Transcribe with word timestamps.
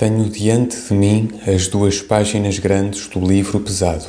Tenho 0.00 0.30
diante 0.30 0.80
de 0.80 0.94
mim 0.94 1.28
as 1.46 1.68
duas 1.68 2.00
páginas 2.00 2.58
grandes 2.58 3.06
do 3.06 3.20
livro 3.20 3.60
pesado. 3.60 4.06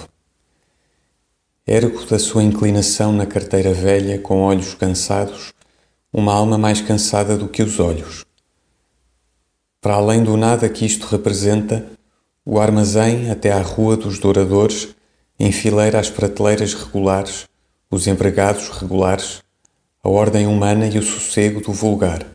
Ergo 1.67 2.05
da 2.05 2.17
sua 2.17 2.41
inclinação 2.41 3.11
na 3.11 3.25
carteira 3.25 3.73
velha, 3.73 4.17
com 4.17 4.39
olhos 4.39 4.73
cansados, 4.73 5.51
uma 6.13 6.33
alma 6.33 6.57
mais 6.57 6.79
cansada 6.79 7.37
do 7.37 7.49
que 7.49 7.61
os 7.61 7.77
olhos. 7.77 8.23
Para 9.81 9.95
além 9.95 10.23
do 10.23 10.37
nada 10.37 10.69
que 10.69 10.85
isto 10.85 11.07
representa, 11.07 11.85
o 12.45 12.57
armazém 12.57 13.29
até 13.29 13.51
à 13.51 13.61
Rua 13.61 13.97
dos 13.97 14.17
Douradores 14.17 14.95
enfileira 15.37 15.99
as 15.99 16.09
prateleiras 16.09 16.73
regulares, 16.73 17.49
os 17.89 18.07
empregados 18.07 18.69
regulares, 18.69 19.43
a 20.01 20.07
ordem 20.07 20.47
humana 20.47 20.87
e 20.87 20.97
o 20.97 21.03
sossego 21.03 21.59
do 21.59 21.73
vulgar. 21.73 22.25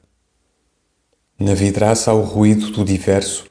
Na 1.38 1.52
vidraça 1.52 2.10
há 2.10 2.14
o 2.14 2.22
ruído 2.22 2.70
do 2.70 2.82
diverso, 2.82 3.44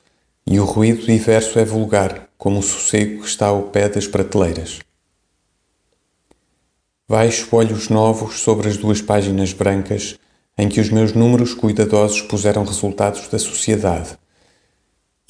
e 0.47 0.59
o 0.59 0.65
ruído 0.65 1.05
diverso 1.05 1.59
é 1.59 1.63
vulgar, 1.63 2.29
como 2.35 2.59
o 2.59 2.63
sossego 2.63 3.21
que 3.21 3.27
está 3.27 3.45
ao 3.45 3.63
pé 3.63 3.87
das 3.87 4.07
prateleiras. 4.07 4.79
Baixo 7.07 7.47
olhos 7.55 7.87
novos 7.87 8.39
sobre 8.39 8.69
as 8.69 8.77
duas 8.77 9.03
páginas 9.03 9.53
brancas 9.53 10.17
em 10.57 10.67
que 10.67 10.81
os 10.81 10.89
meus 10.89 11.13
números 11.13 11.53
cuidadosos 11.53 12.23
puseram 12.23 12.63
resultados 12.63 13.27
da 13.27 13.37
sociedade. 13.37 14.17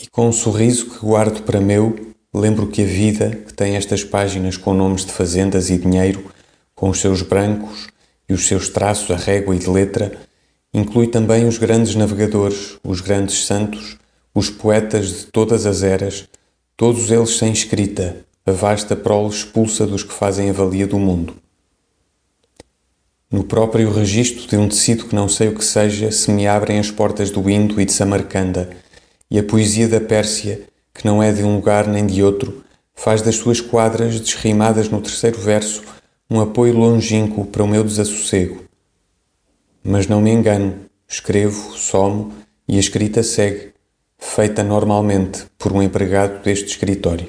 E 0.02 0.08
com 0.08 0.30
um 0.30 0.32
sorriso 0.32 0.92
que 0.92 1.06
guardo 1.06 1.44
para 1.44 1.60
meu, 1.60 2.14
lembro 2.34 2.68
que 2.68 2.84
a 2.84 2.86
vida, 2.86 3.32
que 3.32 3.54
tem 3.54 3.76
estas 3.76 4.06
páginas 4.06 4.56
com 4.56 4.74
nomes 4.74 5.04
de 5.04 5.12
fazendas 5.12 5.70
e 5.70 5.78
dinheiro, 5.78 6.32
com 6.74 6.90
os 6.90 7.02
seus 7.02 7.22
brancos 7.22 7.90
e 8.30 8.34
os 8.34 8.48
seus 8.48 8.70
traços 8.70 9.12
a 9.12 9.18
régua 9.18 9.54
e 9.54 9.60
de 9.60 9.70
letra, 9.70 10.18
Inclui 10.78 11.08
também 11.08 11.48
os 11.48 11.58
grandes 11.58 11.96
navegadores, 11.96 12.78
os 12.84 13.00
grandes 13.00 13.46
santos, 13.46 13.98
os 14.34 14.50
poetas 14.50 15.08
de 15.08 15.26
todas 15.28 15.66
as 15.66 15.84
eras, 15.84 16.28
todos 16.76 17.10
eles 17.10 17.38
sem 17.38 17.54
escrita, 17.54 18.18
a 18.46 18.52
vasta 18.52 18.94
prole 18.94 19.30
expulsa 19.30 19.88
dos 19.88 20.04
que 20.04 20.12
fazem 20.12 20.50
a 20.50 20.52
valia 20.52 20.86
do 20.86 21.00
mundo. 21.00 21.34
No 23.32 23.46
próprio 23.46 23.90
registro 23.90 24.50
de 24.50 24.58
um 24.58 24.68
tecido 24.68 25.06
que 25.06 25.16
não 25.16 25.30
sei 25.30 25.48
o 25.48 25.56
que 25.56 25.64
seja, 25.64 26.12
se 26.12 26.30
me 26.30 26.46
abrem 26.46 26.78
as 26.78 26.92
portas 26.92 27.30
do 27.30 27.50
Indo 27.50 27.80
e 27.80 27.86
de 27.86 27.94
Samarcanda, 27.94 28.70
e 29.32 29.40
a 29.40 29.44
poesia 29.44 29.88
da 29.88 30.02
Pérsia, 30.02 30.64
que 30.94 31.06
não 31.06 31.24
é 31.24 31.32
de 31.32 31.42
um 31.42 31.56
lugar 31.56 31.88
nem 31.88 32.06
de 32.06 32.22
outro, 32.22 32.66
faz 32.94 33.22
das 33.22 33.38
suas 33.38 33.62
quadras, 33.62 34.20
desrimadas 34.20 34.90
no 34.90 35.00
terceiro 35.00 35.40
verso, 35.40 35.84
um 36.30 36.42
apoio 36.42 36.78
longínquo 36.78 37.46
para 37.46 37.64
o 37.64 37.68
meu 37.68 37.82
desassossego. 37.82 38.65
Mas 39.88 40.08
não 40.08 40.20
me 40.20 40.32
engano, 40.32 40.90
escrevo, 41.08 41.78
somo 41.78 42.34
e 42.68 42.78
a 42.78 42.80
escrita 42.80 43.22
segue, 43.22 43.72
feita 44.18 44.64
normalmente 44.64 45.46
por 45.60 45.72
um 45.72 45.80
empregado 45.80 46.42
deste 46.42 46.70
escritório. 46.70 47.28